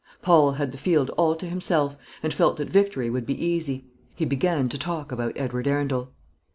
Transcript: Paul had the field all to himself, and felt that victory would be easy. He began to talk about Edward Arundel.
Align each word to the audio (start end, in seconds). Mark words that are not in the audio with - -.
Paul 0.23 0.53
had 0.53 0.71
the 0.71 0.79
field 0.79 1.11
all 1.11 1.35
to 1.35 1.45
himself, 1.45 1.95
and 2.23 2.33
felt 2.33 2.57
that 2.57 2.71
victory 2.71 3.11
would 3.11 3.27
be 3.27 3.39
easy. 3.39 3.85
He 4.15 4.25
began 4.25 4.67
to 4.69 4.77
talk 4.79 5.11
about 5.11 5.33
Edward 5.37 5.67
Arundel. 5.67 6.09